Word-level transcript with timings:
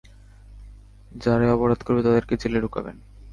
যারাই 1.15 1.53
অপরাধ 1.55 1.79
করবে, 1.83 2.01
তাদেরলে 2.03 2.35
জেলে 2.41 2.59
ঢুকাবেন। 2.63 2.95